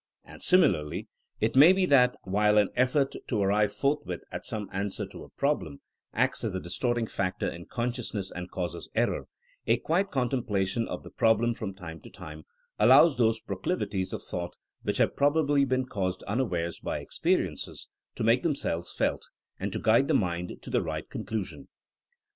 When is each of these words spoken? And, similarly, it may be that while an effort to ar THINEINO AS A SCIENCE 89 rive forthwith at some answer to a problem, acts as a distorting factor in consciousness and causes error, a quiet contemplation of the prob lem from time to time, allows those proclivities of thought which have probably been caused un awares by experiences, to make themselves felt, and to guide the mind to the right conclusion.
And, 0.25 0.41
similarly, 0.41 1.09
it 1.39 1.55
may 1.55 1.73
be 1.73 1.85
that 1.85 2.15
while 2.23 2.57
an 2.57 2.69
effort 2.75 3.11
to 3.11 3.19
ar 3.19 3.19
THINEINO 3.19 3.21
AS 3.21 3.21
A 3.21 3.27
SCIENCE 3.27 3.53
89 3.53 3.57
rive 3.57 3.73
forthwith 4.01 4.23
at 4.31 4.45
some 4.47 4.69
answer 4.73 5.05
to 5.05 5.23
a 5.23 5.29
problem, 5.29 5.81
acts 6.11 6.43
as 6.43 6.55
a 6.55 6.59
distorting 6.59 7.05
factor 7.05 7.47
in 7.47 7.67
consciousness 7.67 8.31
and 8.31 8.49
causes 8.49 8.89
error, 8.95 9.27
a 9.67 9.77
quiet 9.77 10.09
contemplation 10.09 10.87
of 10.87 11.03
the 11.03 11.11
prob 11.11 11.41
lem 11.41 11.53
from 11.53 11.75
time 11.75 12.01
to 12.01 12.09
time, 12.09 12.45
allows 12.79 13.17
those 13.17 13.39
proclivities 13.41 14.11
of 14.11 14.23
thought 14.23 14.55
which 14.81 14.97
have 14.97 15.15
probably 15.15 15.65
been 15.65 15.85
caused 15.85 16.23
un 16.25 16.39
awares 16.39 16.81
by 16.81 16.97
experiences, 16.97 17.87
to 18.15 18.23
make 18.23 18.41
themselves 18.41 18.91
felt, 18.91 19.29
and 19.59 19.71
to 19.71 19.77
guide 19.77 20.07
the 20.07 20.15
mind 20.15 20.53
to 20.63 20.71
the 20.71 20.81
right 20.81 21.11
conclusion. 21.11 21.67